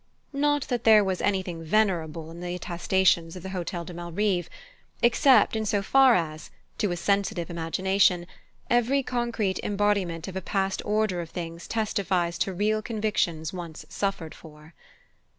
Not 0.33 0.63
that 0.69 0.83
there 0.83 1.03
was 1.03 1.21
anything 1.21 1.63
venerable 1.63 2.31
in 2.31 2.39
the 2.41 2.55
attestations 2.55 3.35
of 3.35 3.43
the 3.43 3.51
Hotel 3.51 3.85
de 3.85 3.93
Malrive, 3.93 4.49
except 5.03 5.55
in 5.55 5.63
so 5.63 5.83
far 5.83 6.15
as, 6.15 6.49
to 6.79 6.89
a 6.89 6.97
sensitive 6.97 7.51
imagination, 7.51 8.25
every 8.67 9.03
concrete 9.03 9.59
embodiment 9.61 10.27
of 10.27 10.35
a 10.35 10.41
past 10.41 10.81
order 10.85 11.21
of 11.21 11.29
things 11.29 11.67
testifies 11.67 12.39
to 12.39 12.51
real 12.51 12.81
convictions 12.81 13.53
once 13.53 13.85
suffered 13.89 14.33
for. 14.33 14.73